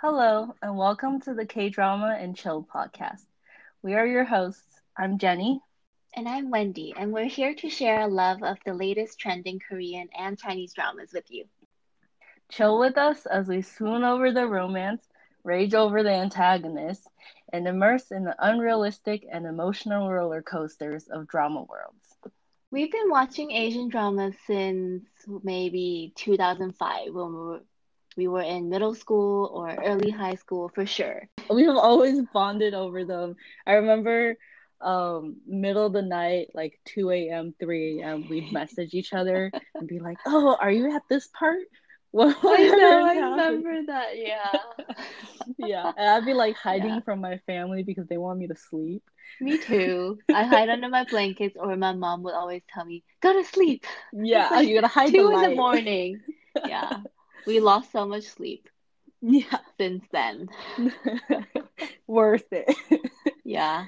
Hello, 0.00 0.54
and 0.62 0.78
welcome 0.78 1.20
to 1.22 1.34
the 1.34 1.44
K 1.44 1.70
Drama 1.70 2.16
and 2.20 2.36
Chill 2.36 2.62
podcast. 2.62 3.26
We 3.82 3.94
are 3.94 4.06
your 4.06 4.22
hosts. 4.22 4.80
I'm 4.96 5.18
Jenny. 5.18 5.60
And 6.14 6.28
I'm 6.28 6.50
Wendy, 6.50 6.94
and 6.96 7.12
we're 7.12 7.24
here 7.24 7.52
to 7.56 7.68
share 7.68 8.02
a 8.02 8.06
love 8.06 8.44
of 8.44 8.58
the 8.64 8.74
latest 8.74 9.18
trending 9.18 9.58
Korean 9.58 10.08
and 10.16 10.38
Chinese 10.38 10.72
dramas 10.72 11.10
with 11.12 11.24
you. 11.32 11.46
Chill 12.48 12.78
with 12.78 12.96
us 12.96 13.26
as 13.26 13.48
we 13.48 13.60
swoon 13.60 14.04
over 14.04 14.30
the 14.30 14.46
romance, 14.46 15.02
rage 15.42 15.74
over 15.74 16.04
the 16.04 16.12
antagonists, 16.14 17.08
and 17.52 17.66
immerse 17.66 18.12
in 18.12 18.22
the 18.22 18.36
unrealistic 18.38 19.26
and 19.28 19.46
emotional 19.46 20.08
roller 20.12 20.42
coasters 20.42 21.08
of 21.08 21.26
drama 21.26 21.64
worlds. 21.64 22.16
We've 22.70 22.92
been 22.92 23.10
watching 23.10 23.50
Asian 23.50 23.88
dramas 23.88 24.36
since 24.46 25.08
maybe 25.42 26.12
2005 26.14 27.12
when 27.12 27.32
we 27.32 27.40
were 27.40 27.62
we 28.18 28.26
were 28.26 28.42
in 28.42 28.68
middle 28.68 28.96
school 28.96 29.48
or 29.54 29.70
early 29.84 30.10
high 30.10 30.34
school 30.34 30.68
for 30.74 30.84
sure. 30.84 31.28
We've 31.48 31.68
always 31.70 32.20
bonded 32.34 32.74
over 32.74 33.04
them. 33.04 33.36
I 33.66 33.74
remember 33.74 34.36
um 34.80 35.36
middle 35.46 35.86
of 35.86 35.92
the 35.92 36.02
night 36.02 36.48
like 36.54 36.78
2 36.84 37.10
a.m 37.10 37.52
3 37.58 38.00
a.m 38.00 38.24
we'd 38.28 38.52
message 38.60 38.94
each 38.94 39.12
other 39.12 39.50
and 39.74 39.88
be 39.88 39.98
like 39.98 40.18
oh 40.26 40.56
are 40.60 40.70
you 40.70 40.94
at 40.94 41.02
this 41.08 41.28
part? 41.28 41.58
I 42.18 42.28
know 42.78 43.04
i 43.04 43.14
remember 43.18 43.86
that 43.86 44.16
yeah. 44.16 44.52
Yeah 45.58 45.92
and 45.96 46.08
i'd 46.10 46.24
be 46.24 46.32
like 46.34 46.56
hiding 46.56 46.94
yeah. 46.94 47.00
from 47.00 47.20
my 47.20 47.38
family 47.46 47.82
because 47.82 48.06
they 48.08 48.18
want 48.18 48.38
me 48.38 48.46
to 48.48 48.56
sleep. 48.56 49.02
Me 49.40 49.58
too. 49.58 50.18
I 50.32 50.44
hide 50.44 50.68
under 50.68 50.88
my 50.88 51.04
blankets 51.04 51.56
or 51.58 51.76
my 51.76 51.92
mom 51.92 52.22
would 52.22 52.34
always 52.34 52.62
tell 52.72 52.84
me 52.84 53.02
go 53.20 53.32
to 53.32 53.44
sleep. 53.48 53.84
Yeah 54.12 54.48
like 54.50 54.68
you 54.68 54.74
gotta 54.74 54.88
hide 54.88 55.10
two 55.10 55.28
the 55.28 55.34
in 55.34 55.40
the 55.40 55.56
morning. 55.56 56.20
Yeah 56.64 57.00
we 57.46 57.60
lost 57.60 57.92
so 57.92 58.06
much 58.06 58.24
sleep. 58.24 58.68
Yeah. 59.20 59.58
Since 59.78 60.04
then. 60.12 60.48
Worth 62.06 62.52
it. 62.52 62.74
yeah. 63.44 63.86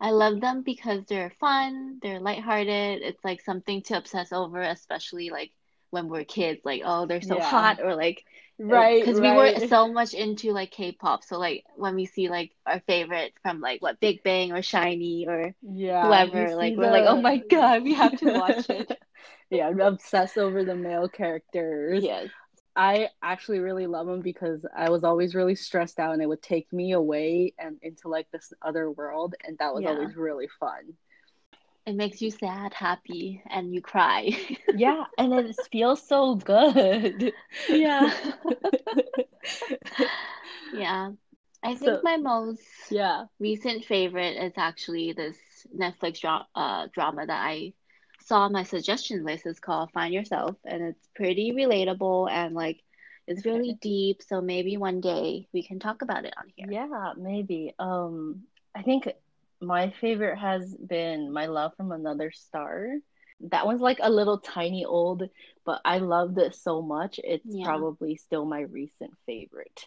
I 0.00 0.10
love 0.10 0.40
them 0.40 0.62
because 0.62 1.04
they're 1.06 1.32
fun, 1.38 2.00
they're 2.02 2.18
lighthearted. 2.18 3.02
It's 3.02 3.24
like 3.24 3.40
something 3.40 3.82
to 3.82 3.98
obsess 3.98 4.32
over, 4.32 4.60
especially 4.60 5.30
like 5.30 5.52
when 5.90 6.08
we're 6.08 6.24
kids, 6.24 6.60
like, 6.64 6.82
oh, 6.84 7.06
they're 7.06 7.22
so 7.22 7.36
yeah. 7.36 7.44
hot, 7.44 7.80
or 7.80 7.94
like, 7.94 8.24
uh, 8.60 8.64
right. 8.64 9.00
Because 9.04 9.20
right. 9.20 9.54
we 9.54 9.62
were 9.62 9.68
so 9.68 9.92
much 9.92 10.14
into 10.14 10.50
like 10.52 10.72
K 10.72 10.90
pop. 10.90 11.22
So, 11.22 11.38
like, 11.38 11.64
when 11.76 11.94
we 11.94 12.06
see 12.06 12.28
like 12.28 12.50
our 12.66 12.80
favorite 12.80 13.34
from 13.42 13.60
like 13.60 13.80
what 13.80 14.00
Big 14.00 14.24
Bang 14.24 14.52
or 14.52 14.62
SHINee 14.62 15.28
or 15.28 15.54
yeah, 15.62 16.06
whoever, 16.06 16.56
like, 16.56 16.76
we're 16.76 16.90
like, 16.90 17.04
oh 17.06 17.20
my 17.20 17.36
God, 17.36 17.84
we 17.84 17.94
have 17.94 18.18
to 18.18 18.32
watch 18.32 18.70
it. 18.70 18.98
Yeah, 19.50 19.68
I'm 19.68 19.80
obsessed 19.80 20.38
over 20.38 20.64
the 20.64 20.74
male 20.74 21.08
characters. 21.08 22.02
Yes. 22.02 22.28
I 22.74 23.08
actually 23.22 23.58
really 23.58 23.86
love 23.86 24.06
them 24.06 24.22
because 24.22 24.64
I 24.74 24.88
was 24.88 25.04
always 25.04 25.34
really 25.34 25.54
stressed 25.54 25.98
out 26.00 26.14
and 26.14 26.22
it 26.22 26.28
would 26.28 26.40
take 26.40 26.72
me 26.72 26.92
away 26.92 27.52
and 27.58 27.78
into 27.82 28.08
like 28.08 28.30
this 28.30 28.52
other 28.62 28.90
world 28.90 29.34
and 29.44 29.58
that 29.58 29.74
was 29.74 29.82
yeah. 29.82 29.90
always 29.90 30.16
really 30.16 30.48
fun. 30.58 30.94
It 31.84 31.96
makes 31.96 32.22
you 32.22 32.30
sad, 32.30 32.72
happy, 32.72 33.42
and 33.50 33.74
you 33.74 33.82
cry. 33.82 34.30
yeah, 34.76 35.04
and 35.18 35.32
it 35.34 35.56
feels 35.72 36.00
so 36.00 36.36
good. 36.36 37.32
Yeah. 37.68 38.14
yeah. 40.74 41.10
I 41.64 41.74
think 41.74 41.96
so, 41.96 42.00
my 42.02 42.16
most 42.16 42.62
yeah 42.90 43.24
recent 43.38 43.84
favorite 43.84 44.36
is 44.36 44.52
actually 44.56 45.12
this 45.12 45.36
Netflix 45.76 46.20
dra- 46.20 46.46
uh, 46.54 46.88
drama 46.92 47.26
that 47.26 47.40
I 47.40 47.72
saw 48.26 48.48
my 48.48 48.62
suggestion 48.62 49.24
list 49.24 49.46
is 49.46 49.60
called 49.60 49.90
Find 49.92 50.12
Yourself, 50.14 50.56
and 50.64 50.82
it's 50.82 51.08
pretty 51.14 51.52
relatable 51.52 52.30
and 52.30 52.54
like 52.54 52.82
it's 53.26 53.46
really 53.46 53.78
deep. 53.80 54.22
So 54.22 54.40
maybe 54.40 54.76
one 54.76 55.00
day 55.00 55.48
we 55.52 55.62
can 55.62 55.78
talk 55.78 56.02
about 56.02 56.24
it 56.24 56.34
on 56.36 56.46
here. 56.56 56.66
Yeah, 56.70 57.12
maybe. 57.16 57.74
Um, 57.78 58.42
I 58.74 58.82
think 58.82 59.08
my 59.60 59.90
favorite 60.00 60.38
has 60.38 60.74
been 60.74 61.32
My 61.32 61.46
Love 61.46 61.72
from 61.76 61.92
Another 61.92 62.32
Star. 62.32 62.88
That 63.50 63.66
one's 63.66 63.80
like 63.80 63.98
a 64.00 64.10
little 64.10 64.38
tiny 64.38 64.84
old, 64.84 65.28
but 65.64 65.80
I 65.84 65.98
loved 65.98 66.38
it 66.38 66.54
so 66.54 66.82
much. 66.82 67.20
It's 67.22 67.44
yeah. 67.46 67.64
probably 67.64 68.16
still 68.16 68.44
my 68.44 68.60
recent 68.60 69.12
favorite. 69.26 69.86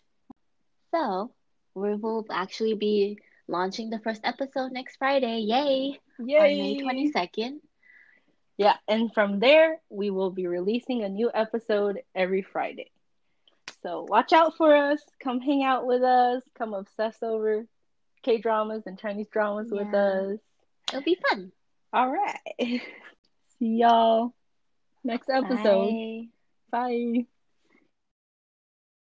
So 0.93 1.31
we 1.73 1.95
will 1.95 2.25
actually 2.31 2.75
be 2.75 3.19
launching 3.47 3.89
the 3.89 3.99
first 3.99 4.21
episode 4.23 4.71
next 4.71 4.97
Friday. 4.97 5.39
Yay! 5.39 5.99
Yay! 6.19 6.37
On 6.37 6.43
May 6.43 6.81
twenty 6.81 7.11
second. 7.11 7.61
Yeah, 8.57 8.75
and 8.87 9.13
from 9.13 9.39
there, 9.39 9.79
we 9.89 10.09
will 10.09 10.31
be 10.31 10.47
releasing 10.47 11.03
a 11.03 11.09
new 11.09 11.29
episode 11.33 12.01
every 12.13 12.41
Friday. 12.41 12.91
So 13.81 14.05
watch 14.07 14.33
out 14.33 14.55
for 14.57 14.75
us. 14.75 15.01
Come 15.21 15.41
hang 15.41 15.63
out 15.63 15.85
with 15.85 16.01
us. 16.01 16.41
Come 16.57 16.73
obsess 16.73 17.17
over 17.21 17.65
K 18.23 18.39
dramas 18.39 18.83
and 18.85 18.97
Chinese 18.97 19.27
dramas 19.27 19.69
yeah. 19.71 19.83
with 19.83 19.93
us. 19.93 20.39
It'll 20.89 21.03
be 21.03 21.17
fun. 21.29 21.51
All 21.93 22.09
right. 22.09 22.39
See 23.59 23.77
y'all 23.77 24.33
next 25.03 25.29
episode. 25.29 26.27
Bye. 26.71 27.23
Bye. 27.23 27.25